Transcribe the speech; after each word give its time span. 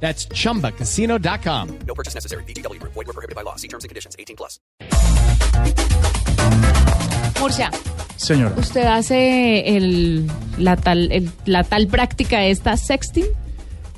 That's 0.00 0.28
chumbacasino.com. 0.28 1.68
No 1.86 1.94
purchase 1.94 2.14
necessary. 2.14 2.44
BGW. 2.44 2.80
Void 2.82 3.06
were 3.06 3.12
prohibited 3.12 3.34
by 3.34 3.42
law. 3.42 3.56
See 3.56 3.68
terms 3.68 3.84
and 3.84 3.88
conditions. 3.90 4.14
18 4.18 4.36
plus. 4.36 4.60
Murcia, 7.40 7.70
Señora. 8.16 8.54
¿usted 8.58 8.84
hace 8.84 9.76
el, 9.76 10.26
la, 10.58 10.76
tal, 10.76 11.12
el- 11.12 11.30
la 11.44 11.64
tal 11.64 11.86
práctica 11.86 12.44
esta 12.46 12.76
sexting? 12.76 13.26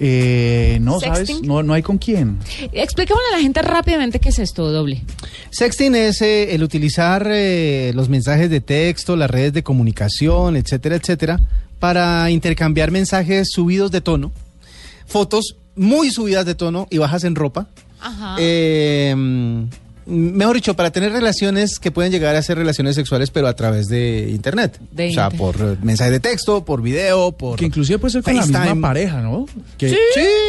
Eh, 0.00 0.78
no, 0.80 1.00
¿sabes? 1.00 1.40
No, 1.42 1.62
no 1.62 1.72
hay 1.74 1.82
con 1.82 1.98
quién. 1.98 2.38
Expliquémosle 2.72 3.28
a 3.32 3.36
la 3.36 3.42
gente 3.42 3.62
rápidamente 3.62 4.20
qué 4.20 4.28
es 4.28 4.38
esto, 4.38 4.70
doble. 4.70 5.02
Sexting 5.50 5.94
es 5.96 6.20
eh, 6.22 6.54
el 6.54 6.62
utilizar 6.62 7.26
eh, 7.30 7.92
los 7.94 8.08
mensajes 8.08 8.50
de 8.50 8.60
texto, 8.60 9.16
las 9.16 9.30
redes 9.30 9.52
de 9.52 9.62
comunicación, 9.62 10.56
etcétera, 10.56 10.96
etcétera, 10.96 11.40
para 11.78 12.30
intercambiar 12.30 12.90
mensajes 12.90 13.48
subidos 13.50 13.90
de 13.90 14.00
tono, 14.00 14.30
fotos 15.06 15.56
muy 15.78 16.10
subidas 16.10 16.44
de 16.44 16.54
tono 16.54 16.86
y 16.90 16.98
bajas 16.98 17.24
en 17.24 17.34
ropa. 17.34 17.68
Ajá. 18.00 18.36
Eh, 18.38 19.14
mejor 20.08 20.56
dicho, 20.56 20.74
para 20.74 20.90
tener 20.90 21.12
relaciones 21.12 21.78
que 21.78 21.90
pueden 21.90 22.10
llegar 22.10 22.34
a 22.34 22.42
ser 22.42 22.58
relaciones 22.58 22.94
sexuales, 22.96 23.30
pero 23.30 23.46
a 23.46 23.54
través 23.54 23.88
de 23.88 24.28
internet. 24.30 24.78
De 24.90 25.10
o 25.10 25.12
sea, 25.12 25.30
por 25.30 25.80
mensaje 25.84 26.10
de 26.10 26.20
texto, 26.20 26.64
por 26.64 26.82
video, 26.82 27.32
por 27.32 27.58
Que 27.58 27.66
inclusive 27.66 27.98
puede 27.98 28.12
ser 28.12 28.22
con 28.22 28.34
la 28.34 28.46
misma 28.46 28.80
pareja, 28.80 29.20
¿no? 29.20 29.46
Que, 29.76 29.90
Sí. 29.90 29.96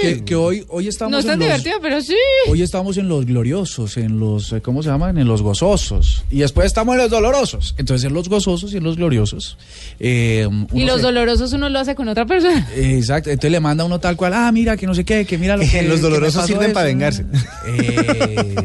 Que, 0.02 0.24
que 0.24 0.36
hoy, 0.36 0.66
hoy 0.70 0.88
estamos 0.88 1.12
no 1.12 1.20
es 1.20 1.26
tan 1.26 1.38
divertido, 1.40 1.78
pero 1.82 2.02
sí. 2.02 2.16
Hoy 2.50 2.62
estamos 2.62 2.98
en 2.98 3.08
los 3.10 3.26
gloriosos, 3.26 3.98
en 3.98 4.20
los, 4.20 4.54
eh, 4.54 4.62
¿cómo 4.62 4.82
se 4.82 4.90
llaman? 4.90 5.18
En 5.18 5.28
los 5.28 5.42
gozosos. 5.42 6.24
Y 6.32 6.40
después 6.40 6.66
estamos 6.68 6.94
en 6.96 7.02
los 7.02 7.10
dolorosos. 7.10 7.76
Entonces, 7.78 8.06
en 8.08 8.14
los 8.14 8.30
gozosos 8.30 8.74
y 8.74 8.78
en 8.78 8.84
los 8.84 8.96
gloriosos. 8.98 9.58
eh, 10.00 10.48
Y 10.74 10.86
los 10.86 10.98
se- 10.98 11.02
dolorosos 11.02 11.52
uno 11.54 11.68
lo 11.70 11.80
hace 11.80 11.96
con 11.96 12.08
otra 12.08 12.26
persona. 12.26 12.68
Exacto. 12.76 13.30
Entonces 13.30 13.52
le 13.52 13.60
manda 13.60 13.84
uno 13.84 14.00
tal 14.00 14.16
cual, 14.16 14.34
ah, 14.34 14.52
mira, 14.52 14.78
que 14.78 14.88
no 14.88 14.96
sé 14.96 15.04
qué, 15.04 15.26
que 15.26 15.38
mira 15.38 15.58
lo 15.58 15.64
que. 15.70 15.82
Los 15.84 16.02
dolorosos 16.02 16.46
sirven 16.46 16.66
eso". 16.66 16.74
para 16.74 16.86
vengarse. 16.86 17.26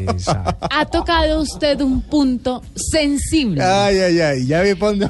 Exacto. 0.09 0.67
Ha 0.85 0.89
tocado 0.91 1.41
usted 1.41 1.81
un 1.81 1.99
punto 1.99 2.61
sensible. 2.75 3.59
Ay, 3.63 3.97
ay, 3.97 4.19
ay, 4.19 4.45
ya 4.45 4.61
me 4.61 4.75
pongo. 4.75 5.09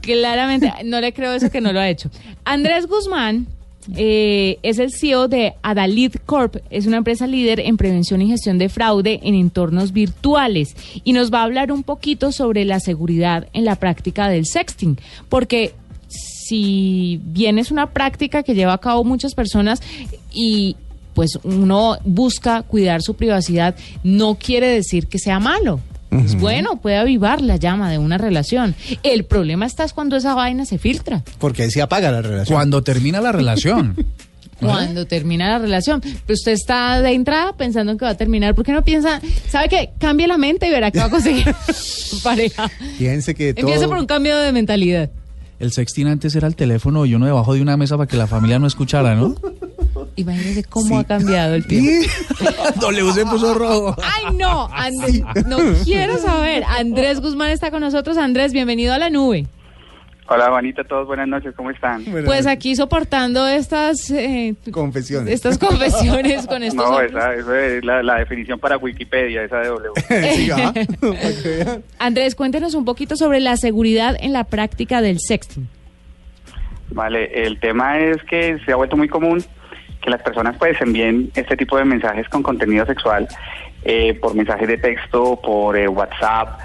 Claramente, 0.00 0.72
no 0.84 1.00
le 1.00 1.12
creo 1.12 1.32
eso 1.32 1.50
que 1.50 1.60
no 1.60 1.72
lo 1.72 1.80
ha 1.80 1.88
hecho. 1.88 2.08
Andrés 2.44 2.86
Guzmán 2.86 3.48
eh, 3.96 4.60
es 4.62 4.78
el 4.78 4.92
CEO 4.92 5.26
de 5.26 5.54
Adalid 5.62 6.14
Corp, 6.24 6.58
es 6.70 6.86
una 6.86 6.98
empresa 6.98 7.26
líder 7.26 7.58
en 7.58 7.76
prevención 7.76 8.22
y 8.22 8.28
gestión 8.28 8.58
de 8.58 8.68
fraude 8.68 9.18
en 9.24 9.34
entornos 9.34 9.92
virtuales 9.92 10.76
y 11.02 11.12
nos 11.14 11.34
va 11.34 11.40
a 11.40 11.44
hablar 11.44 11.72
un 11.72 11.82
poquito 11.82 12.30
sobre 12.30 12.64
la 12.64 12.78
seguridad 12.78 13.48
en 13.54 13.64
la 13.64 13.74
práctica 13.74 14.28
del 14.28 14.46
sexting, 14.46 15.00
porque 15.28 15.74
si 16.08 17.20
bien 17.24 17.58
es 17.58 17.72
una 17.72 17.90
práctica 17.90 18.44
que 18.44 18.54
lleva 18.54 18.74
a 18.74 18.78
cabo 18.78 19.02
muchas 19.02 19.34
personas 19.34 19.82
y 20.32 20.76
pues 21.16 21.38
uno 21.44 21.96
busca 22.04 22.60
cuidar 22.60 23.00
su 23.00 23.14
privacidad, 23.14 23.74
no 24.04 24.34
quiere 24.34 24.68
decir 24.68 25.08
que 25.08 25.18
sea 25.18 25.40
malo. 25.40 25.80
Es 26.10 26.38
bueno, 26.38 26.76
puede 26.76 26.98
avivar 26.98 27.40
la 27.40 27.56
llama 27.56 27.90
de 27.90 27.96
una 27.96 28.18
relación. 28.18 28.74
El 29.02 29.24
problema 29.24 29.64
está 29.64 29.84
es 29.84 29.94
cuando 29.94 30.16
esa 30.16 30.34
vaina 30.34 30.66
se 30.66 30.76
filtra, 30.76 31.24
Porque 31.38 31.62
ahí 31.62 31.70
se 31.70 31.80
apaga 31.80 32.12
la 32.12 32.20
relación. 32.20 32.54
Cuando 32.54 32.82
termina 32.82 33.22
la 33.22 33.32
relación. 33.32 33.96
cuando 34.60 35.06
termina 35.06 35.48
la 35.48 35.58
relación. 35.58 36.02
Pero 36.02 36.34
usted 36.34 36.52
está 36.52 37.00
de 37.00 37.12
entrada 37.12 37.54
pensando 37.56 37.92
en 37.92 37.98
que 37.98 38.04
va 38.04 38.10
a 38.10 38.16
terminar. 38.16 38.54
¿Por 38.54 38.66
qué 38.66 38.72
no 38.72 38.84
piensa? 38.84 39.22
¿Sabe 39.48 39.70
qué? 39.70 39.90
Cambie 39.98 40.26
la 40.26 40.36
mente 40.36 40.68
y 40.68 40.70
verá 40.70 40.90
que 40.90 40.98
va 40.98 41.06
a 41.06 41.10
conseguir 41.10 41.46
su 41.74 42.22
pareja. 42.22 42.70
Piense 42.98 43.34
que 43.34 43.54
todo... 43.54 43.66
Empieza 43.66 43.88
por 43.88 43.96
un 43.96 44.06
cambio 44.06 44.36
de 44.36 44.52
mentalidad. 44.52 45.10
El 45.58 45.72
sexting 45.72 46.08
antes 46.08 46.34
era 46.36 46.46
el 46.46 46.56
teléfono 46.56 47.06
y 47.06 47.14
uno 47.14 47.24
debajo 47.24 47.54
de 47.54 47.62
una 47.62 47.78
mesa 47.78 47.96
para 47.96 48.06
que 48.06 48.18
la 48.18 48.26
familia 48.26 48.58
no 48.58 48.66
escuchara, 48.66 49.14
¿no? 49.14 49.34
Imagínese 50.16 50.64
cómo 50.64 50.98
ha 50.98 51.04
cambiado 51.04 51.54
el 51.54 51.66
tiempo. 51.66 52.08
W 52.80 53.12
se 53.12 53.24
puso 53.26 53.54
rojo. 53.54 53.94
Ay, 54.02 54.34
no, 54.36 54.68
And- 54.72 55.46
no 55.46 55.58
quiero 55.84 56.18
saber. 56.18 56.64
Andrés 56.64 57.20
Guzmán 57.20 57.50
está 57.50 57.70
con 57.70 57.80
nosotros. 57.80 58.16
Andrés, 58.16 58.52
bienvenido 58.52 58.94
a 58.94 58.98
la 58.98 59.10
nube. 59.10 59.46
Hola, 60.28 60.48
Juanita, 60.48 60.82
todos 60.82 61.06
buenas 61.06 61.28
noches, 61.28 61.54
¿cómo 61.54 61.70
están? 61.70 62.04
Pues 62.24 62.48
aquí 62.48 62.74
soportando 62.74 63.46
estas 63.46 64.10
eh, 64.10 64.56
Confesiones. 64.72 65.32
estas 65.32 65.56
confesiones 65.56 66.48
con 66.48 66.62
estos 66.64 66.84
No, 66.90 67.00
esa, 67.00 67.32
esa 67.34 67.64
es 67.64 67.84
la, 67.84 68.02
la 68.02 68.16
definición 68.16 68.58
para 68.58 68.76
Wikipedia, 68.76 69.44
esa 69.44 69.58
de 69.58 69.68
W. 69.68 69.92
Sí. 70.34 70.50
Andrés, 72.00 72.34
cuéntenos 72.34 72.74
un 72.74 72.84
poquito 72.84 73.14
sobre 73.14 73.38
la 73.38 73.56
seguridad 73.56 74.16
en 74.18 74.32
la 74.32 74.42
práctica 74.42 75.00
del 75.00 75.20
sexting. 75.20 75.68
Vale, 76.90 77.44
el 77.46 77.60
tema 77.60 78.00
es 78.00 78.16
que 78.28 78.58
se 78.64 78.72
ha 78.72 78.76
vuelto 78.76 78.96
muy 78.96 79.08
común 79.08 79.44
que 80.06 80.10
las 80.10 80.22
personas 80.22 80.56
pues 80.56 80.80
envíen 80.80 81.32
este 81.34 81.56
tipo 81.56 81.76
de 81.76 81.84
mensajes 81.84 82.28
con 82.28 82.44
contenido 82.44 82.86
sexual 82.86 83.26
eh, 83.84 84.14
por 84.14 84.36
mensajes 84.36 84.68
de 84.68 84.78
texto, 84.78 85.40
por 85.42 85.76
eh, 85.76 85.88
WhatsApp 85.88 86.60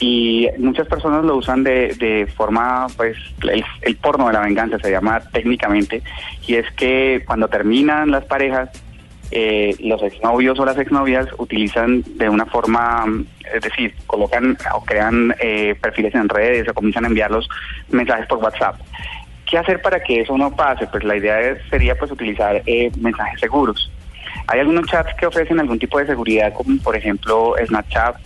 y 0.00 0.48
muchas 0.58 0.88
personas 0.88 1.24
lo 1.24 1.36
usan 1.36 1.62
de, 1.62 1.94
de 1.94 2.26
forma 2.26 2.88
pues 2.96 3.16
el, 3.82 3.96
porno 3.96 4.26
de 4.26 4.32
la 4.32 4.40
venganza 4.40 4.80
se 4.80 4.90
llama 4.90 5.20
técnicamente 5.32 6.02
y 6.44 6.56
es 6.56 6.68
que 6.72 7.22
cuando 7.24 7.46
terminan 7.46 8.10
las 8.10 8.24
parejas 8.24 8.70
eh, 9.30 9.76
los 9.78 10.02
exnovios 10.02 10.58
o 10.58 10.64
las 10.64 10.76
exnovias 10.76 11.28
utilizan 11.38 12.02
de 12.16 12.28
una 12.28 12.44
forma, 12.44 13.06
es 13.54 13.62
decir, 13.62 13.94
colocan 14.06 14.58
o 14.74 14.84
crean 14.84 15.34
eh, 15.40 15.74
perfiles 15.80 16.14
en 16.14 16.28
redes 16.28 16.68
o 16.68 16.74
comienzan 16.74 17.04
a 17.04 17.08
enviar 17.08 17.30
los 17.30 17.48
mensajes 17.88 18.26
por 18.26 18.38
WhatsApp. 18.38 18.76
¿Qué 19.52 19.58
hacer 19.58 19.82
para 19.82 20.00
que 20.02 20.22
eso 20.22 20.34
no 20.38 20.50
pase? 20.56 20.86
Pues 20.86 21.04
la 21.04 21.14
idea 21.14 21.38
es- 21.38 21.58
sería 21.68 21.94
pues 21.94 22.10
utilizar 22.10 22.62
eh, 22.64 22.90
mensajes 22.98 23.38
seguros. 23.38 23.92
Hay 24.46 24.60
algunos 24.60 24.86
chats 24.86 25.12
que 25.18 25.26
ofrecen 25.26 25.60
algún 25.60 25.78
tipo 25.78 25.98
de 25.98 26.06
seguridad, 26.06 26.54
como 26.54 26.74
por 26.82 26.96
ejemplo 26.96 27.54
Snapchat, 27.66 28.16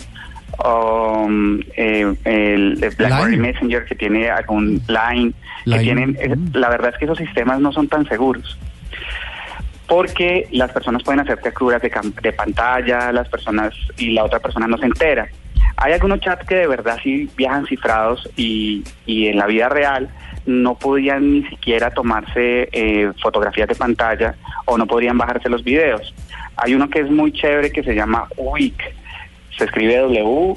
um, 0.65 1.59
eh, 1.77 2.15
el, 2.25 2.79
el 2.81 2.91
BlackBerry. 2.97 3.39
Messenger 3.39 3.85
que 3.87 3.97
tiene 3.97 4.31
algún 4.31 4.81
Line, 4.87 5.33
que 5.65 5.79
tienen, 5.81 6.17
eh, 6.21 6.29
Mm. 6.37 6.55
la 6.55 6.69
verdad 6.69 6.91
es 6.93 6.99
que 6.99 7.07
esos 7.07 7.19
sistemas 7.19 7.59
no 7.59 7.73
son 7.73 7.89
tan 7.89 8.07
seguros 8.07 8.57
porque 9.89 10.47
las 10.53 10.71
personas 10.71 11.03
pueden 11.03 11.21
hacer 11.21 11.41
capturas 11.41 11.83
de, 11.83 11.91
de 12.23 12.33
pantalla, 12.33 13.11
las 13.11 13.29
personas 13.29 13.75
y 13.99 14.11
la 14.11 14.23
otra 14.25 14.39
persona 14.39 14.69
no 14.69 14.79
se 14.79 14.87
entera. 14.87 15.27
Hay 15.79 15.93
algunos 15.93 16.21
chats 16.21 16.47
que 16.47 16.55
de 16.55 16.67
verdad 16.67 16.99
sí 17.03 17.29
viajan 17.37 17.67
cifrados 17.67 18.29
y, 18.37 18.83
y 19.05 19.27
en 19.29 19.37
la 19.37 19.47
vida 19.47 19.69
real 19.69 20.09
no 20.47 20.77
podían 20.77 21.33
ni 21.33 21.43
siquiera 21.49 21.91
tomarse 21.91 22.69
eh, 22.73 23.13
fotografías 23.21 23.69
de 23.69 23.75
pantalla 23.75 24.37
o 24.65 24.79
no 24.79 24.87
podrían 24.87 25.19
bajarse 25.19 25.51
los 25.51 25.63
videos. 25.65 26.15
Hay 26.57 26.75
uno 26.75 26.89
que 26.89 27.01
es 27.01 27.11
muy 27.11 27.33
chévere 27.33 27.71
que 27.73 27.83
se 27.83 27.95
llama 27.95 28.29
WIC, 28.37 28.81
se 29.59 29.65
escribe 29.65 29.99
W-I-C-K-R. 29.99 30.55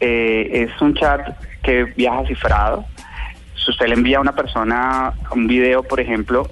Eh, 0.00 0.48
es 0.52 0.80
un 0.80 0.94
chat 0.94 1.36
que 1.62 1.84
viaja 1.84 2.24
cifrado. 2.26 2.86
Si 3.54 3.70
usted 3.70 3.86
le 3.86 3.94
envía 3.94 4.18
a 4.18 4.20
una 4.20 4.34
persona 4.34 5.12
un 5.32 5.46
video, 5.46 5.82
por 5.82 6.00
ejemplo, 6.00 6.48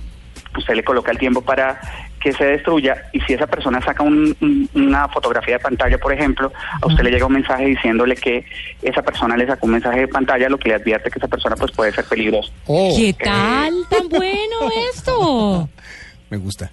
usted 0.56 0.74
le 0.74 0.84
coloca 0.84 1.10
el 1.10 1.19
tiempo 1.19 1.42
para 1.42 1.80
que 2.20 2.32
se 2.34 2.44
destruya 2.44 3.04
y 3.14 3.20
si 3.22 3.32
esa 3.32 3.47
persona 3.47 3.81
saca 3.81 4.03
un- 4.03 4.36
un- 4.42 4.69
una 4.75 5.08
fotografía 5.08 5.54
de 5.54 5.60
pantalla, 5.60 5.96
por 5.99 6.12
ejemplo, 6.12 6.52
a 6.82 6.87
usted 6.87 7.02
le 7.02 7.11
llega 7.11 7.25
un 7.26 7.32
mensaje 7.32 7.64
diciéndole 7.64 8.14
que 8.14 8.44
esa 8.82 9.02
persona 9.02 9.37
le 9.38 9.46
sacó 9.46 9.67
un 9.67 9.72
mensaje 9.72 10.00
de 10.00 10.08
pantalla, 10.08 10.49
lo 10.50 10.58
que 10.58 10.69
le 10.69 10.75
advierte 10.75 11.11
que 11.11 11.19
esa 11.19 11.28
persona 11.28 11.56
pues 11.56 11.72
puede 11.72 11.93
ser 11.93 12.05
peligrosa. 12.05 12.52
Oh, 12.67 12.94
¿Qué 12.96 13.14
tal 13.14 13.72
tan 13.88 14.08
bueno 14.08 14.56
esto? 14.93 15.69
me 16.31 16.37
gusta. 16.37 16.70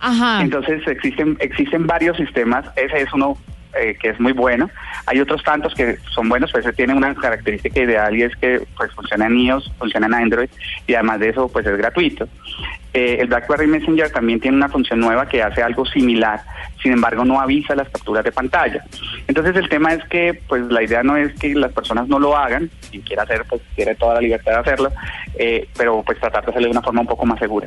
Ajá. 0.00 0.42
Entonces 0.42 0.82
existen 0.86 1.36
existen 1.40 1.86
varios 1.86 2.16
sistemas, 2.16 2.66
ese 2.76 3.02
es 3.02 3.12
uno 3.14 3.38
eh, 3.80 3.96
que 4.00 4.10
es 4.10 4.20
muy 4.20 4.32
bueno. 4.32 4.68
Hay 5.06 5.20
otros 5.20 5.42
tantos 5.42 5.74
que 5.74 5.96
son 6.14 6.28
buenos, 6.28 6.52
pues 6.52 6.64
ese 6.66 6.74
tiene 6.76 6.94
una 6.94 7.14
característica 7.14 7.80
ideal 7.80 8.14
y 8.16 8.22
es 8.22 8.36
que 8.36 8.60
pues 8.76 8.92
funciona 8.92 9.26
en 9.26 9.38
iOS, 9.38 9.72
funciona 9.78 10.06
en 10.06 10.14
Android 10.14 10.48
y 10.86 10.94
además 10.94 11.20
de 11.20 11.30
eso 11.30 11.48
pues 11.48 11.66
es 11.66 11.76
gratuito. 11.78 12.28
Eh, 12.96 13.16
el 13.20 13.26
BlackBerry 13.26 13.66
Messenger 13.66 14.08
también 14.10 14.38
tiene 14.38 14.56
una 14.56 14.68
función 14.68 15.00
nueva 15.00 15.28
que 15.28 15.42
hace 15.42 15.60
algo 15.64 15.84
similar, 15.84 16.40
sin 16.80 16.92
embargo 16.92 17.24
no 17.24 17.40
avisa 17.40 17.74
las 17.74 17.88
capturas 17.88 18.22
de 18.24 18.30
pantalla. 18.30 18.84
Entonces 19.26 19.56
el 19.56 19.68
tema 19.68 19.92
es 19.94 20.04
que 20.08 20.40
pues 20.48 20.62
la 20.70 20.80
idea 20.80 21.02
no 21.02 21.16
es 21.16 21.34
que 21.34 21.54
las 21.56 21.72
personas 21.72 22.06
no 22.06 22.20
lo 22.20 22.36
hagan, 22.36 22.70
quien 22.90 23.02
quiera 23.02 23.24
hacer 23.24 23.44
pues 23.48 23.60
tiene 23.74 23.96
toda 23.96 24.14
la 24.14 24.20
libertad 24.20 24.52
de 24.52 24.58
hacerlo, 24.58 24.92
eh, 25.36 25.68
pero 25.76 26.04
pues 26.06 26.20
tratar 26.20 26.44
de 26.44 26.50
hacerlo 26.52 26.68
de 26.68 26.70
una 26.72 26.82
forma 26.82 27.00
un 27.00 27.08
poco 27.08 27.26
más 27.26 27.38
segura. 27.40 27.66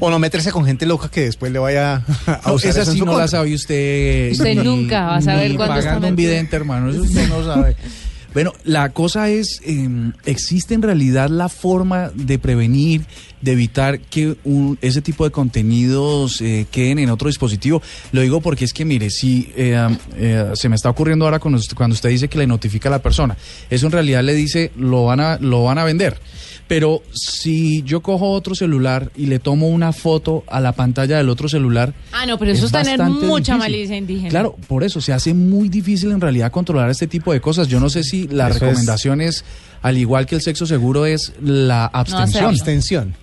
O 0.00 0.10
no 0.10 0.18
meterse 0.18 0.50
con 0.50 0.64
gente 0.66 0.86
loca 0.86 1.08
que 1.08 1.20
después 1.20 1.52
le 1.52 1.60
vaya 1.60 2.02
a 2.26 2.40
No, 2.48 2.52
usar 2.54 2.70
esa 2.70 2.84
sí 2.84 2.98
no 2.98 3.04
la 3.06 3.10
contra. 3.12 3.28
sabe 3.28 3.54
usted. 3.54 4.32
Usted 4.32 4.56
ni- 4.56 4.64
nunca 4.64 5.04
va 5.06 5.16
a 5.16 5.20
saber 5.22 5.54
cuándo 5.54 5.74
está 5.76 5.88
pagando 5.90 6.08
un 6.08 6.16
vidente, 6.16 6.56
hermano. 6.56 6.90
Eso 6.90 7.02
usted 7.02 7.28
no 7.28 7.44
sabe. 7.44 7.76
Bueno, 8.34 8.52
la 8.64 8.90
cosa 8.90 9.30
es, 9.30 9.60
eh, 9.64 9.88
¿existe 10.26 10.74
en 10.74 10.82
realidad 10.82 11.30
la 11.30 11.48
forma 11.48 12.10
de 12.14 12.38
prevenir, 12.38 13.02
de 13.40 13.52
evitar 13.52 14.00
que 14.00 14.36
un- 14.42 14.76
ese 14.82 15.00
tipo 15.02 15.24
de 15.24 15.30
contenidos 15.30 16.40
eh, 16.40 16.66
queden 16.70 16.98
en 16.98 17.10
otro 17.10 17.28
dispositivo? 17.28 17.80
Lo 18.12 18.22
digo 18.22 18.40
porque 18.40 18.64
es 18.64 18.72
que, 18.72 18.84
mire, 18.84 19.08
si 19.10 19.52
eh, 19.56 19.78
eh, 20.16 20.50
se 20.54 20.68
me 20.68 20.74
está 20.76 20.90
ocurriendo 20.90 21.24
ahora 21.26 21.38
cuando 21.38 21.58
usted, 21.58 21.76
cuando 21.76 21.94
usted 21.94 22.08
dice 22.10 22.26
que 22.28 22.38
le 22.38 22.46
notifica 22.48 22.88
a 22.88 22.92
la 22.92 23.02
persona, 23.02 23.36
eso 23.70 23.86
en 23.86 23.92
realidad 23.92 24.24
le 24.24 24.34
dice, 24.34 24.72
lo 24.76 25.04
van 25.04 25.20
a, 25.20 25.38
lo 25.38 25.62
van 25.62 25.78
a 25.78 25.84
vender. 25.84 26.18
Pero 26.66 27.02
si 27.12 27.82
yo 27.82 28.00
cojo 28.00 28.30
otro 28.30 28.54
celular 28.54 29.12
y 29.14 29.26
le 29.26 29.38
tomo 29.38 29.68
una 29.68 29.92
foto 29.92 30.44
a 30.48 30.60
la 30.60 30.72
pantalla 30.72 31.18
del 31.18 31.28
otro 31.28 31.46
celular, 31.46 31.92
Ah, 32.10 32.24
no, 32.24 32.38
pero 32.38 32.52
eso 32.52 32.64
es, 32.64 32.72
tener 32.72 32.98
mucha 33.02 33.52
difícil. 33.52 33.58
malicia 33.58 33.96
indígena. 33.98 34.30
Claro, 34.30 34.56
por 34.66 34.82
eso 34.82 35.02
se 35.02 35.12
hace 35.12 35.34
muy 35.34 35.68
difícil 35.68 36.10
en 36.10 36.22
realidad 36.22 36.50
controlar 36.50 36.88
este 36.88 37.06
tipo 37.06 37.34
de 37.34 37.40
cosas. 37.42 37.68
Yo 37.68 37.80
no 37.80 37.90
sé 37.90 38.02
si 38.02 38.23
la 38.30 38.48
Eso 38.48 38.56
es- 38.56 38.60
recomendación 38.62 39.20
es, 39.20 39.44
al 39.82 39.98
igual 39.98 40.26
que 40.26 40.34
el 40.36 40.40
sexo 40.42 40.66
seguro, 40.66 41.06
es 41.06 41.32
la 41.42 41.86
abstención. 41.86 42.46
Abstención. 42.46 43.14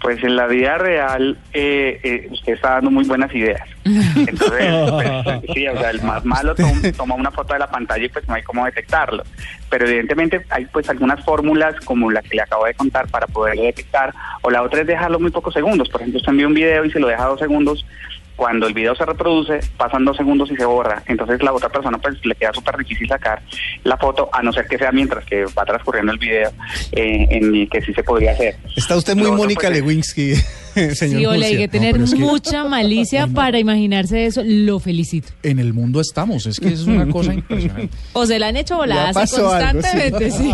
Pues 0.00 0.22
en 0.22 0.36
la 0.36 0.46
vida 0.46 0.76
real 0.76 1.38
eh, 1.54 1.98
eh, 2.02 2.28
usted 2.30 2.52
está 2.52 2.72
dando 2.72 2.90
muy 2.90 3.06
buenas 3.06 3.34
ideas. 3.34 3.66
Entonces, 3.84 4.90
pues, 4.90 5.40
sí, 5.54 5.66
o 5.66 5.78
sea, 5.78 5.88
el 5.88 6.02
más 6.02 6.22
malo 6.26 6.54
tom- 6.54 6.82
toma 6.94 7.14
una 7.14 7.30
foto 7.30 7.54
de 7.54 7.60
la 7.60 7.70
pantalla 7.70 8.04
y 8.04 8.10
pues 8.10 8.28
no 8.28 8.34
hay 8.34 8.42
cómo 8.42 8.66
detectarlo. 8.66 9.22
Pero 9.70 9.86
evidentemente 9.88 10.44
hay 10.50 10.66
pues 10.66 10.90
algunas 10.90 11.24
fórmulas 11.24 11.74
como 11.86 12.10
la 12.10 12.20
que 12.20 12.36
le 12.36 12.42
acabo 12.42 12.66
de 12.66 12.74
contar 12.74 13.08
para 13.08 13.26
poderlo 13.26 13.62
detectar. 13.62 14.12
O 14.42 14.50
la 14.50 14.62
otra 14.62 14.82
es 14.82 14.86
dejarlo 14.86 15.18
muy 15.18 15.30
pocos 15.30 15.54
segundos. 15.54 15.88
Por 15.88 16.02
ejemplo, 16.02 16.18
usted 16.18 16.32
envía 16.32 16.48
un 16.48 16.54
video 16.54 16.84
y 16.84 16.90
se 16.90 17.00
lo 17.00 17.08
deja 17.08 17.24
dos 17.24 17.40
segundos. 17.40 17.86
Cuando 18.36 18.66
el 18.66 18.74
video 18.74 18.94
se 18.96 19.04
reproduce, 19.06 19.60
pasan 19.76 20.04
dos 20.04 20.16
segundos 20.16 20.50
y 20.50 20.56
se 20.56 20.64
borra. 20.64 21.02
Entonces 21.06 21.42
la 21.42 21.52
otra 21.52 21.68
persona 21.68 21.98
pues 21.98 22.16
le 22.24 22.34
queda 22.34 22.52
súper 22.52 22.76
difícil 22.78 23.08
sacar 23.08 23.40
la 23.84 23.96
foto, 23.96 24.28
a 24.32 24.42
no 24.42 24.52
ser 24.52 24.66
que 24.66 24.76
sea 24.78 24.90
mientras 24.92 25.24
que 25.24 25.44
va 25.46 25.64
transcurriendo 25.64 26.12
el 26.12 26.18
video, 26.18 26.50
eh, 26.92 27.26
en 27.30 27.54
el 27.54 27.68
que 27.70 27.80
sí 27.82 27.92
se 27.94 28.02
podría 28.02 28.32
hacer. 28.32 28.56
Está 28.76 28.96
usted 28.96 29.14
muy 29.16 29.30
Mónica 29.30 29.68
pues, 29.68 29.78
es- 29.78 29.82
Lewinsky, 29.84 30.34
señor 30.94 31.18
Sí, 31.20 31.26
Ole, 31.26 31.46
hay 31.46 31.56
que 31.56 31.68
tener 31.68 31.92
pero 31.92 32.04
es 32.04 32.12
que- 32.14 32.18
mucha 32.20 32.64
malicia 32.64 33.26
para 33.34 33.58
imaginarse 33.58 34.26
eso. 34.26 34.42
Lo 34.44 34.78
felicito. 34.80 35.28
En 35.42 35.58
el 35.58 35.72
mundo 35.72 36.00
estamos, 36.00 36.46
es 36.46 36.58
que 36.58 36.68
es 36.68 36.82
una 36.82 37.08
cosa 37.08 37.34
impresionante. 37.34 37.96
O 38.12 38.26
se 38.26 38.38
la 38.38 38.48
han 38.48 38.56
hecho 38.56 38.76
voladas 38.76 39.14
pasó 39.14 39.52
algo, 39.52 39.80
constantemente, 39.80 40.30
sí. 40.30 40.52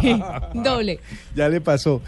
Doble. 0.54 1.00
Ya 1.34 1.48
le 1.48 1.60
pasó. 1.60 2.02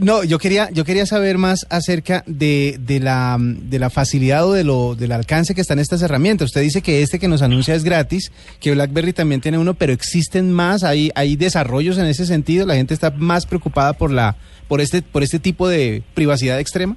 No, 0.00 0.24
yo 0.24 0.38
quería, 0.38 0.68
yo 0.72 0.84
quería 0.84 1.06
saber 1.06 1.38
más 1.38 1.66
acerca 1.70 2.22
de, 2.26 2.76
de 2.80 3.00
la, 3.00 3.36
de 3.40 3.78
la 3.78 3.90
facilidad 3.90 4.46
o 4.46 4.52
de 4.52 4.64
lo, 4.64 4.94
del 4.94 5.12
alcance 5.12 5.54
que 5.54 5.60
están 5.60 5.78
estas 5.78 6.02
herramientas. 6.02 6.46
Usted 6.46 6.62
dice 6.62 6.82
que 6.82 7.02
este 7.02 7.18
que 7.18 7.28
nos 7.28 7.42
anuncia 7.42 7.74
es 7.74 7.84
gratis, 7.84 8.32
que 8.60 8.72
BlackBerry 8.72 9.12
también 9.12 9.40
tiene 9.40 9.58
uno, 9.58 9.74
pero 9.74 9.92
existen 9.92 10.52
más, 10.52 10.82
hay, 10.84 11.10
hay 11.14 11.36
desarrollos 11.36 11.98
en 11.98 12.06
ese 12.06 12.26
sentido, 12.26 12.66
la 12.66 12.74
gente 12.74 12.94
está 12.94 13.10
más 13.10 13.46
preocupada 13.46 13.92
por 13.92 14.10
la, 14.10 14.36
por 14.68 14.80
este, 14.80 15.02
por 15.02 15.22
este 15.22 15.38
tipo 15.38 15.68
de 15.68 16.02
privacidad 16.14 16.58
extrema. 16.60 16.96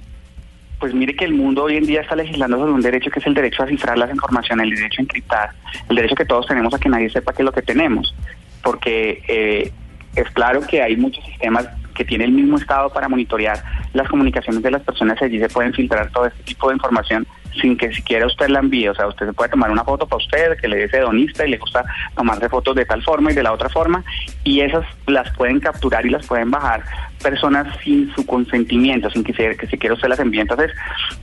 Pues 0.78 0.94
mire 0.94 1.14
que 1.16 1.24
el 1.24 1.34
mundo 1.34 1.64
hoy 1.64 1.76
en 1.76 1.84
día 1.84 2.02
está 2.02 2.14
legislando 2.14 2.58
sobre 2.58 2.72
un 2.72 2.80
derecho 2.80 3.10
que 3.10 3.18
es 3.18 3.26
el 3.26 3.34
derecho 3.34 3.62
a 3.62 3.66
cifrar 3.66 3.98
las 3.98 4.10
informaciones, 4.10 4.64
el 4.64 4.74
derecho 4.76 5.00
a 5.00 5.02
encriptar, 5.02 5.50
el 5.88 5.96
derecho 5.96 6.14
que 6.14 6.24
todos 6.24 6.46
tenemos 6.46 6.72
a 6.72 6.78
que 6.78 6.88
nadie 6.88 7.10
sepa 7.10 7.32
qué 7.32 7.42
es 7.42 7.46
lo 7.46 7.52
que 7.52 7.62
tenemos. 7.62 8.14
Porque 8.62 9.22
eh, 9.26 9.72
es 10.14 10.30
claro 10.30 10.60
que 10.60 10.82
hay 10.82 10.96
muchos 10.96 11.24
sistemas 11.24 11.68
que 11.94 12.04
tienen 12.04 12.28
el 12.28 12.34
mismo 12.34 12.56
estado 12.56 12.90
para 12.90 13.08
monitorear 13.08 13.62
las 13.92 14.08
comunicaciones 14.08 14.62
de 14.62 14.70
las 14.70 14.82
personas 14.82 15.20
allí 15.20 15.40
se 15.40 15.48
pueden 15.48 15.72
filtrar 15.72 16.10
todo 16.10 16.26
este 16.26 16.42
tipo 16.44 16.68
de 16.68 16.76
información 16.76 17.26
sin 17.60 17.76
que 17.76 17.92
siquiera 17.92 18.26
usted 18.26 18.48
la 18.48 18.60
envíe. 18.60 18.88
O 18.88 18.94
sea, 18.94 19.06
usted 19.06 19.26
se 19.26 19.32
puede 19.32 19.50
tomar 19.50 19.70
una 19.70 19.84
foto 19.84 20.06
para 20.06 20.22
usted, 20.22 20.56
que 20.60 20.68
le 20.68 20.86
dé 20.86 20.98
hedonista 20.98 21.46
y 21.46 21.50
le 21.50 21.58
gusta 21.58 21.84
tomarse 22.16 22.48
fotos 22.48 22.74
de 22.76 22.84
tal 22.84 23.02
forma 23.02 23.32
y 23.32 23.34
de 23.34 23.42
la 23.42 23.52
otra 23.52 23.68
forma, 23.68 24.04
y 24.44 24.60
esas 24.60 24.84
las 25.06 25.30
pueden 25.36 25.60
capturar 25.60 26.04
y 26.06 26.10
las 26.10 26.26
pueden 26.26 26.50
bajar 26.50 26.82
personas 27.22 27.66
sin 27.82 28.12
su 28.14 28.24
consentimiento, 28.24 29.10
sin 29.10 29.24
que, 29.24 29.32
se, 29.34 29.56
que 29.56 29.66
siquiera 29.66 29.94
usted 29.94 30.08
las 30.08 30.20
envíe. 30.20 30.40
Entonces, 30.40 30.72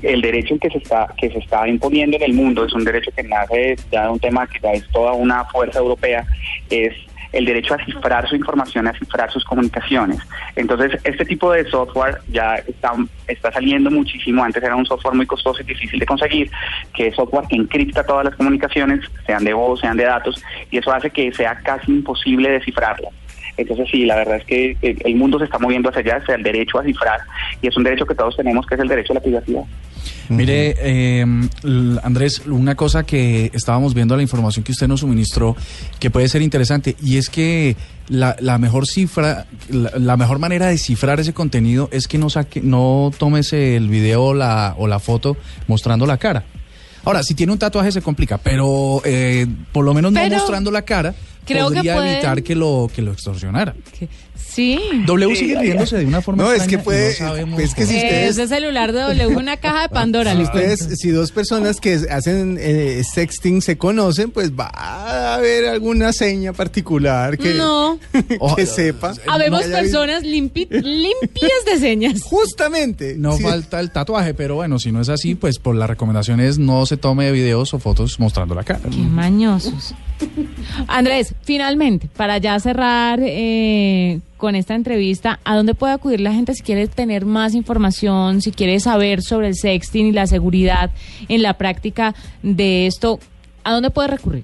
el 0.01 0.21
derecho 0.21 0.57
que 0.59 0.69
se 0.69 0.77
está 0.77 1.07
que 1.17 1.29
se 1.29 1.39
está 1.39 1.67
imponiendo 1.67 2.17
en 2.17 2.23
el 2.23 2.33
mundo 2.33 2.65
es 2.65 2.73
un 2.73 2.83
derecho 2.83 3.11
que 3.15 3.23
nace 3.23 3.75
ya 3.91 4.03
de 4.03 4.09
un 4.09 4.19
tema 4.19 4.47
que 4.47 4.59
ya 4.59 4.71
es 4.71 4.87
toda 4.89 5.13
una 5.13 5.45
fuerza 5.45 5.79
europea, 5.79 6.25
es 6.69 6.93
el 7.35 7.45
derecho 7.45 7.73
a 7.73 7.85
cifrar 7.85 8.27
su 8.27 8.35
información, 8.35 8.87
a 8.87 8.93
cifrar 8.93 9.29
sus 9.29 9.43
comunicaciones. 9.43 10.19
Entonces, 10.55 10.99
este 11.03 11.25
tipo 11.25 11.51
de 11.51 11.69
software 11.69 12.19
ya 12.29 12.55
está, 12.55 12.93
está 13.27 13.51
saliendo 13.51 13.91
muchísimo. 13.91 14.43
Antes 14.43 14.63
era 14.63 14.75
un 14.75 14.85
software 14.85 15.15
muy 15.15 15.25
costoso 15.25 15.61
y 15.61 15.65
difícil 15.65 15.99
de 15.99 16.05
conseguir, 16.05 16.49
que 16.93 17.07
es 17.07 17.15
software 17.15 17.45
que 17.47 17.57
encripta 17.57 18.05
todas 18.05 18.25
las 18.25 18.35
comunicaciones, 18.35 19.01
sean 19.25 19.43
de 19.43 19.53
voz, 19.53 19.81
sean 19.81 19.97
de 19.97 20.05
datos, 20.05 20.41
y 20.71 20.77
eso 20.77 20.93
hace 20.93 21.09
que 21.09 21.31
sea 21.33 21.55
casi 21.55 21.91
imposible 21.91 22.49
descifrarlas. 22.49 23.13
Entonces 23.57 23.87
sí, 23.91 24.05
la 24.05 24.15
verdad 24.15 24.37
es 24.37 24.45
que 24.45 24.77
el 24.81 25.15
mundo 25.15 25.39
se 25.39 25.45
está 25.45 25.59
moviendo 25.59 25.89
hacia 25.89 26.01
allá, 26.01 26.17
hacia 26.17 26.35
el 26.35 26.43
derecho 26.43 26.79
a 26.79 26.83
cifrar, 26.83 27.19
y 27.61 27.67
es 27.67 27.77
un 27.77 27.83
derecho 27.83 28.05
que 28.05 28.15
todos 28.15 28.35
tenemos, 28.35 28.65
que 28.65 28.75
es 28.75 28.81
el 28.81 28.87
derecho 28.87 29.13
a 29.13 29.15
la 29.15 29.21
privacidad. 29.21 29.63
Mire, 30.29 30.75
eh, 30.79 31.25
Andrés, 32.03 32.43
una 32.47 32.75
cosa 32.75 33.03
que 33.03 33.51
estábamos 33.53 33.93
viendo 33.93 34.15
la 34.15 34.23
información 34.23 34.63
que 34.63 34.71
usted 34.71 34.87
nos 34.87 35.01
suministró 35.01 35.55
que 35.99 36.09
puede 36.09 36.27
ser 36.27 36.41
interesante 36.41 36.95
y 37.01 37.17
es 37.17 37.29
que 37.29 37.75
la, 38.09 38.35
la 38.39 38.57
mejor 38.57 38.87
cifra, 38.87 39.45
la, 39.69 39.91
la 39.97 40.17
mejor 40.17 40.39
manera 40.39 40.67
de 40.67 40.77
cifrar 40.77 41.19
ese 41.19 41.33
contenido 41.33 41.89
es 41.91 42.07
que 42.07 42.17
no 42.17 42.29
saque, 42.29 42.61
no 42.61 43.11
tomes 43.17 43.53
el 43.53 43.87
video 43.87 44.25
o 44.25 44.33
la, 44.33 44.75
o 44.77 44.87
la 44.87 44.99
foto 44.99 45.37
mostrando 45.67 46.05
la 46.05 46.17
cara. 46.17 46.43
Ahora, 47.03 47.21
si 47.21 47.35
tiene 47.35 47.53
un 47.53 47.59
tatuaje 47.59 47.91
se 47.91 48.01
complica, 48.01 48.39
pero 48.39 49.01
eh, 49.05 49.45
por 49.71 49.85
lo 49.85 49.93
menos 49.93 50.11
no 50.11 50.27
mostrando 50.27 50.71
la 50.71 50.81
cara 50.81 51.13
creo 51.45 51.69
que 51.69 51.75
podría 51.75 51.93
pueden- 51.95 52.13
evitar 52.13 52.43
que 52.43 52.55
lo 52.55 52.89
que 52.93 53.01
lo 53.01 53.11
extorsionara. 53.11 53.75
Que- 53.97 54.07
Sí. 54.37 54.79
W 55.05 55.35
sigue 55.35 55.59
riéndose 55.59 55.97
de 55.97 56.05
una 56.05 56.21
forma 56.21 56.43
No, 56.43 56.53
es 56.53 56.63
que 56.63 56.77
puede- 56.77 57.17
no 57.45 57.59
es 57.59 57.73
que 57.75 57.85
si 57.85 57.95
ustedes- 57.95 58.37
Ese 58.37 58.47
celular 58.47 58.93
de 58.93 59.01
W, 59.01 59.27
una 59.35 59.57
caja 59.57 59.81
de 59.83 59.89
Pandora. 59.89 60.33
Si 60.33 60.43
ustedes, 60.43 60.79
si 60.97 61.09
dos 61.09 61.31
personas 61.33 61.81
que 61.81 61.99
hacen 62.09 62.57
eh, 62.59 63.01
sexting 63.03 63.61
se 63.61 63.77
conocen, 63.77 64.31
pues 64.31 64.51
va 64.53 64.71
a 64.73 65.35
haber 65.35 65.65
alguna 65.65 66.13
seña 66.13 66.53
particular 66.53 67.37
que, 67.37 67.53
No. 67.55 67.99
que 68.55 68.65
sepa. 68.65 69.13
Habemos 69.27 69.63
personas 69.63 70.23
limpi- 70.23 70.69
limpias 70.69 71.65
de 71.65 71.77
señas. 71.79 72.21
Justamente. 72.21 73.15
No 73.17 73.35
sí. 73.35 73.43
falta 73.43 73.81
el 73.81 73.91
tatuaje, 73.91 74.33
pero 74.33 74.55
bueno, 74.55 74.79
si 74.79 74.91
no 74.93 75.01
es 75.01 75.09
así, 75.09 75.35
pues 75.35 75.59
por 75.59 75.75
la 75.75 75.85
recomendación 75.87 76.39
es 76.39 76.57
no 76.59 76.85
se 76.85 76.95
tome 76.95 77.29
videos 77.33 77.73
o 77.73 77.79
fotos 77.79 78.19
mostrando 78.21 78.55
la 78.55 78.63
cara. 78.63 78.79
Qué 78.89 78.97
mañosos. 78.97 79.93
Andrés, 80.87 81.34
finalmente, 81.43 82.09
para 82.15 82.37
ya 82.37 82.59
cerrar 82.59 83.19
eh, 83.21 84.19
con 84.37 84.55
esta 84.55 84.75
entrevista, 84.75 85.39
¿a 85.43 85.55
dónde 85.55 85.73
puede 85.73 85.93
acudir 85.93 86.21
la 86.21 86.33
gente 86.33 86.53
si 86.53 86.63
quiere 86.63 86.87
tener 86.87 87.25
más 87.25 87.53
información, 87.55 88.41
si 88.41 88.51
quiere 88.51 88.79
saber 88.79 89.21
sobre 89.21 89.47
el 89.47 89.55
sexting 89.55 90.07
y 90.07 90.11
la 90.11 90.27
seguridad 90.27 90.91
en 91.29 91.41
la 91.41 91.55
práctica 91.55 92.13
de 92.43 92.87
esto? 92.87 93.19
¿A 93.63 93.71
dónde 93.71 93.89
puede 93.89 94.09
recurrir? 94.09 94.43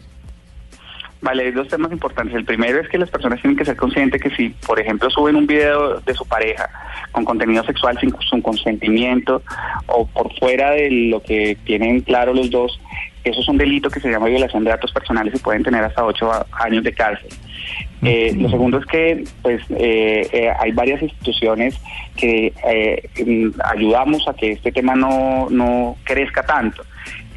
Vale, 1.21 1.43
hay 1.43 1.51
dos 1.51 1.67
temas 1.67 1.91
importantes. 1.91 2.35
El 2.35 2.45
primero 2.45 2.81
es 2.81 2.89
que 2.89 2.97
las 2.97 3.11
personas 3.11 3.39
tienen 3.41 3.55
que 3.55 3.65
ser 3.65 3.75
conscientes 3.75 4.19
que 4.19 4.31
si, 4.31 4.49
por 4.65 4.79
ejemplo, 4.79 5.07
suben 5.11 5.35
un 5.35 5.45
video 5.45 5.99
de 5.99 6.13
su 6.15 6.25
pareja 6.25 6.67
con 7.11 7.25
contenido 7.25 7.63
sexual 7.63 7.95
sin 7.99 8.11
su 8.21 8.41
consentimiento 8.41 9.43
o 9.85 10.07
por 10.07 10.35
fuera 10.39 10.71
de 10.71 10.89
lo 10.89 11.21
que 11.21 11.57
tienen 11.63 12.01
claro 12.01 12.33
los 12.33 12.49
dos, 12.49 12.80
eso 13.23 13.39
es 13.41 13.47
un 13.47 13.57
delito 13.57 13.89
que 13.89 13.99
se 13.99 14.09
llama 14.09 14.27
violación 14.27 14.63
de 14.63 14.71
datos 14.71 14.91
personales 14.91 15.33
y 15.35 15.39
pueden 15.39 15.63
tener 15.63 15.83
hasta 15.83 16.03
ocho 16.03 16.31
años 16.51 16.83
de 16.83 16.93
cárcel. 16.93 17.29
Eh, 18.03 18.33
lo 18.35 18.49
segundo 18.49 18.79
es 18.79 18.85
que 18.87 19.23
pues 19.43 19.61
eh, 19.69 20.27
eh, 20.31 20.51
hay 20.59 20.71
varias 20.71 21.03
instituciones 21.03 21.79
que 22.15 22.51
eh, 22.67 23.09
mm, 23.23 23.59
ayudamos 23.63 24.27
a 24.27 24.33
que 24.33 24.53
este 24.53 24.71
tema 24.71 24.95
no, 24.95 25.47
no 25.49 25.97
crezca 26.03 26.43
tanto. 26.43 26.83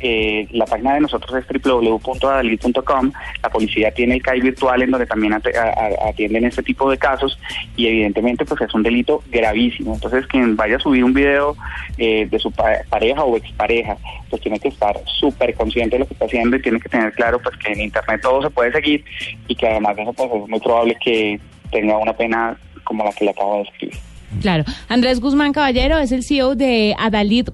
Eh, 0.02 0.46
la 0.50 0.66
página 0.66 0.94
de 0.94 1.00
nosotros 1.00 1.32
es 1.34 1.62
www.adalid.com. 1.62 3.12
La 3.42 3.48
policía 3.50 3.90
tiene 3.92 4.14
el 4.16 4.22
CAI 4.22 4.40
virtual 4.40 4.82
en 4.82 4.90
donde 4.90 5.06
también 5.06 5.32
atienden 5.34 6.44
este 6.44 6.62
tipo 6.62 6.90
de 6.90 6.98
casos 6.98 7.38
y 7.76 7.86
evidentemente 7.86 8.44
pues 8.44 8.60
es 8.60 8.74
un 8.74 8.82
delito 8.82 9.22
gravísimo. 9.30 9.94
Entonces 9.94 10.26
quien 10.26 10.56
vaya 10.56 10.76
a 10.76 10.80
subir 10.80 11.04
un 11.04 11.14
video 11.14 11.56
eh, 11.98 12.26
de 12.30 12.38
su 12.38 12.50
pa- 12.52 12.82
pareja 12.88 13.24
o 13.24 13.36
expareja 13.36 13.96
pues 14.30 14.42
tiene 14.42 14.58
que 14.58 14.68
estar 14.68 14.96
súper 15.18 15.54
consciente 15.54 15.96
de 15.96 16.00
lo 16.00 16.06
que 16.06 16.14
está 16.14 16.26
haciendo 16.26 16.56
y 16.56 16.62
tiene 16.62 16.80
que 16.80 16.88
tener 16.88 17.12
claro 17.14 17.38
pues 17.42 17.56
que 17.56 17.72
en 17.72 17.80
internet 17.82 18.20
todo 18.22 18.42
se 18.42 18.50
puede 18.50 18.72
seguir 18.72 19.04
y 19.48 19.54
que 19.54 19.66
además 19.68 19.96
de 19.96 20.02
eso 20.02 20.12
pues 20.12 20.30
es 20.32 20.48
muy 20.48 20.60
probable 20.60 20.96
que 21.02 21.40
tenga 21.70 21.96
una 21.98 22.12
pena 22.12 22.56
como 22.84 23.04
la 23.04 23.12
que 23.12 23.24
le 23.24 23.30
acabo 23.30 23.54
de 23.58 23.62
describir. 23.64 23.96
Claro. 24.42 24.64
Andrés 24.88 25.20
Guzmán 25.20 25.52
Caballero 25.52 25.98
es 25.98 26.10
el 26.12 26.24
CEO 26.24 26.54
de 26.56 26.94
Adalid 26.98 27.48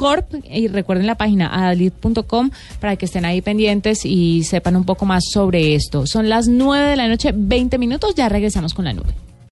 Corp 0.00 0.32
y 0.50 0.66
recuerden 0.68 1.06
la 1.06 1.16
página 1.16 1.54
adalid.com 1.54 2.50
para 2.80 2.96
que 2.96 3.04
estén 3.04 3.26
ahí 3.26 3.42
pendientes 3.42 4.06
y 4.06 4.44
sepan 4.44 4.76
un 4.76 4.84
poco 4.84 5.04
más 5.04 5.24
sobre 5.30 5.74
esto. 5.74 6.06
Son 6.06 6.30
las 6.30 6.48
9 6.48 6.88
de 6.88 6.96
la 6.96 7.06
noche, 7.06 7.32
20 7.34 7.76
minutos, 7.76 8.14
ya 8.14 8.30
regresamos 8.30 8.72
con 8.72 8.86
la 8.86 8.94
nube. 8.94 9.12